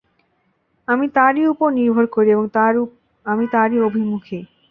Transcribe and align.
আমি 0.87 1.05
তাঁরই 1.15 1.45
উপর 1.47 1.69
নির্ভর 1.79 2.05
করি 2.07 2.29
এবং 2.31 2.45
আমি 3.25 3.45
তারই 3.51 3.77
অভিমুখী। 3.81 4.39